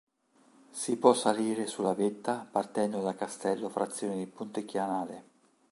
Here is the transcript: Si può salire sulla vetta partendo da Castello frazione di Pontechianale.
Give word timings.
Si 0.71 0.95
può 0.97 1.13
salire 1.13 1.67
sulla 1.67 1.93
vetta 1.93 2.37
partendo 2.51 3.01
da 3.01 3.13
Castello 3.13 3.69
frazione 3.69 4.15
di 4.17 4.25
Pontechianale. 4.25 5.25